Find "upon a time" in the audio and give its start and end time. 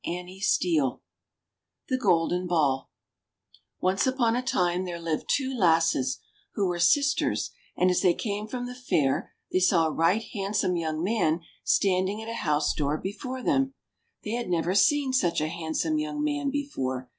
4.07-4.83